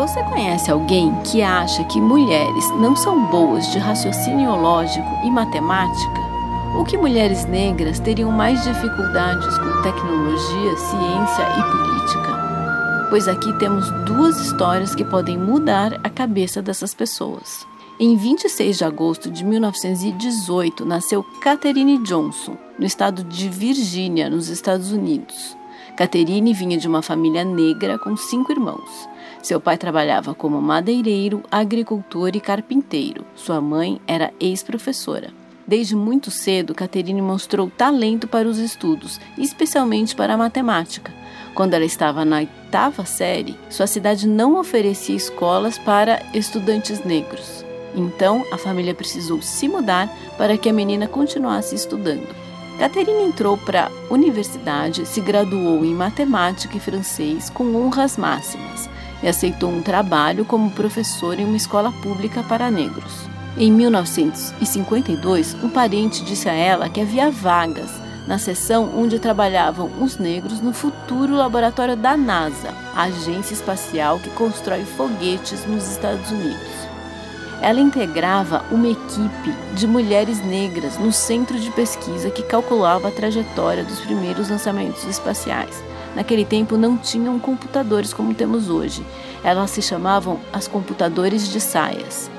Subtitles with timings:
[0.00, 6.20] Você conhece alguém que acha que mulheres não são boas de raciocínio lógico e matemática?
[6.74, 13.06] Ou que mulheres negras teriam mais dificuldades com tecnologia, ciência e política?
[13.10, 17.66] Pois aqui temos duas histórias que podem mudar a cabeça dessas pessoas.
[18.00, 24.92] Em 26 de agosto de 1918, nasceu Catherine Johnson, no estado de Virgínia, nos Estados
[24.92, 25.54] Unidos.
[25.94, 29.10] Catherine vinha de uma família negra com cinco irmãos.
[29.42, 33.24] Seu pai trabalhava como madeireiro, agricultor e carpinteiro.
[33.34, 35.30] Sua mãe era ex-professora.
[35.66, 41.12] Desde muito cedo, Catherine mostrou talento para os estudos, especialmente para a matemática.
[41.54, 47.64] Quando ela estava na oitava série, sua cidade não oferecia escolas para estudantes negros.
[47.94, 52.28] Então, a família precisou se mudar para que a menina continuasse estudando.
[52.78, 58.88] Caterina entrou para a universidade, se graduou em matemática e francês com honras máximas
[59.22, 63.28] e aceitou um trabalho como professora em uma escola pública para negros.
[63.56, 67.90] Em 1952, um parente disse a ela que havia vagas
[68.26, 74.30] na seção onde trabalhavam os negros no futuro laboratório da NASA, a agência espacial que
[74.30, 76.90] constrói foguetes nos Estados Unidos.
[77.60, 83.84] Ela integrava uma equipe de mulheres negras no centro de pesquisa que calculava a trajetória
[83.84, 85.82] dos primeiros lançamentos espaciais.
[86.14, 89.04] Naquele tempo não tinham computadores como temos hoje.
[89.44, 92.30] Elas se chamavam as computadores de saias.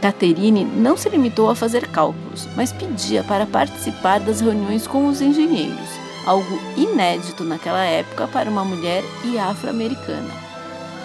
[0.00, 5.22] Catherine não se limitou a fazer cálculos, mas pedia para participar das reuniões com os
[5.22, 5.88] engenheiros,
[6.26, 10.42] algo inédito naquela época para uma mulher e afro-americana.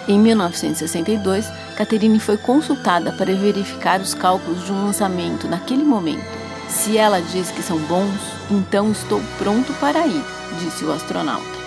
[0.08, 1.46] Em 1962,
[1.76, 6.26] Catherine foi consultada para verificar os cálculos de um lançamento naquele momento.
[6.68, 10.24] Se ela diz que são bons, então estou pronto para ir,
[10.58, 11.57] disse o astronauta.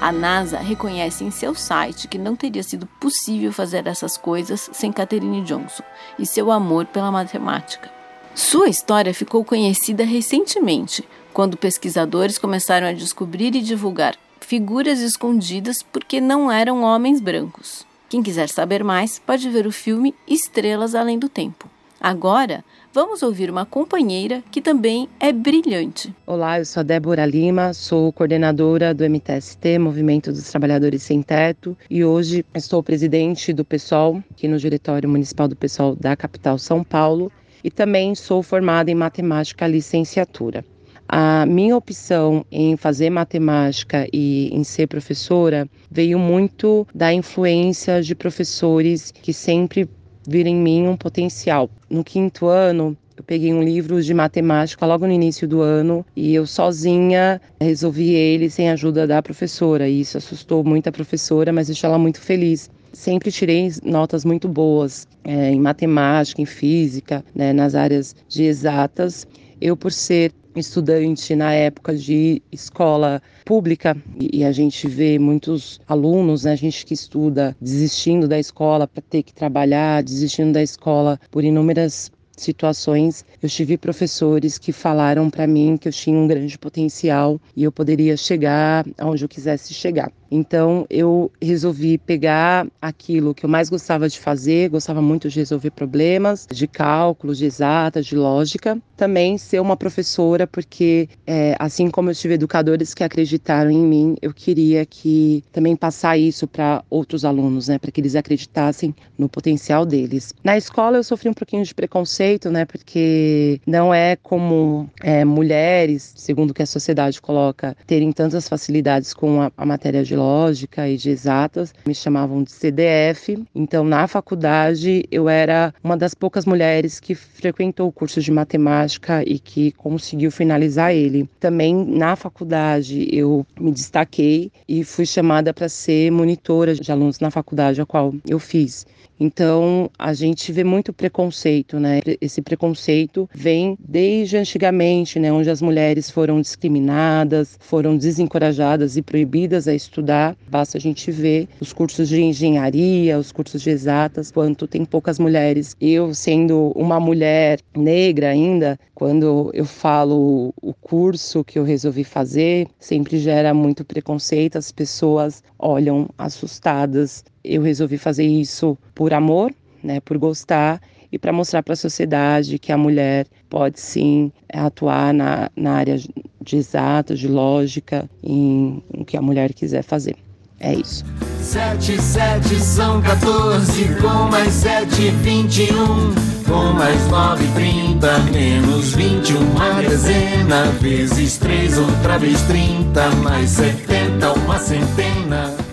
[0.00, 4.92] A NASA reconhece em seu site que não teria sido possível fazer essas coisas sem
[4.92, 5.82] Catherine Johnson
[6.16, 7.90] e seu amor pela matemática.
[8.32, 16.20] Sua história ficou conhecida recentemente, quando pesquisadores começaram a descobrir e divulgar figuras escondidas porque
[16.20, 17.84] não eram homens brancos.
[18.08, 21.68] Quem quiser saber mais pode ver o filme Estrelas Além do Tempo.
[22.00, 26.14] Agora, vamos ouvir uma companheira que também é brilhante.
[26.24, 31.76] Olá, eu sou a Débora Lima, sou coordenadora do MTST, Movimento dos Trabalhadores Sem Teto,
[31.90, 36.84] e hoje estou presidente do PSOL, aqui no Diretório Municipal do PSOL da capital São
[36.84, 37.32] Paulo,
[37.64, 40.64] e também sou formada em matemática licenciatura.
[41.08, 48.14] A minha opção em fazer matemática e em ser professora veio muito da influência de
[48.14, 49.88] professores que sempre
[50.28, 51.70] viram em mim um potencial.
[51.88, 56.34] No quinto ano, eu peguei um livro de matemática logo no início do ano e
[56.34, 59.88] eu sozinha resolvi ele sem a ajuda da professora.
[59.88, 62.70] E isso assustou muito a professora, mas deixou ela muito feliz.
[62.92, 69.26] Sempre tirei notas muito boas é, em matemática, em física, né, nas áreas de exatas.
[69.60, 76.44] Eu, por ser estudante na época de escola pública e a gente vê muitos alunos,
[76.44, 81.20] né, a gente que estuda desistindo da escola para ter que trabalhar, desistindo da escola
[81.30, 82.10] por inúmeras
[82.40, 87.64] situações, eu tive professores que falaram para mim que eu tinha um grande potencial e
[87.64, 90.12] eu poderia chegar aonde eu quisesse chegar.
[90.30, 95.70] Então eu resolvi pegar aquilo que eu mais gostava de fazer, gostava muito de resolver
[95.70, 98.78] problemas, de cálculos, de exatas, de lógica.
[98.96, 104.16] Também ser uma professora, porque é, assim como eu tive educadores que acreditaram em mim,
[104.20, 109.28] eu queria que também passar isso para outros alunos, né, para que eles acreditassem no
[109.28, 110.34] potencial deles.
[110.44, 112.18] Na escola eu sofri um pouquinho de preconceito,
[112.50, 119.14] né, porque não é comum é, mulheres, segundo que a sociedade coloca, terem tantas facilidades
[119.14, 123.42] com a, a matéria de lógica e de exatas, me chamavam de CDF.
[123.54, 129.22] Então, na faculdade, eu era uma das poucas mulheres que frequentou o curso de matemática
[129.26, 131.28] e que conseguiu finalizar ele.
[131.40, 137.30] Também na faculdade, eu me destaquei e fui chamada para ser monitora de alunos na
[137.30, 138.86] faculdade a qual eu fiz.
[139.20, 142.00] Então, a gente vê muito preconceito, né?
[142.20, 149.68] Esse preconceito vem desde antigamente, né, onde as mulheres foram discriminadas, foram desencorajadas e proibidas
[149.68, 150.36] a estudar.
[150.48, 155.18] Basta a gente ver os cursos de engenharia, os cursos de exatas, quanto tem poucas
[155.18, 155.76] mulheres.
[155.80, 162.66] Eu, sendo uma mulher negra ainda, quando eu falo o curso que eu resolvi fazer,
[162.78, 170.00] sempre gera muito preconceito, as pessoas olham assustadas eu resolvi fazer isso por amor, né,
[170.00, 175.50] por gostar e para mostrar para a sociedade que a mulher pode sim atuar na,
[175.56, 180.16] na área de exatas, de lógica, em, em que a mulher quiser fazer.
[180.60, 181.04] É isso.
[181.40, 186.14] Sete, sete são 14, com mais sete, vinte e um.
[186.48, 190.64] Com mais nove, trinta, menos vinte, uma dezena.
[190.80, 195.67] Vezes três, outra vez trinta, mais setenta, uma centena.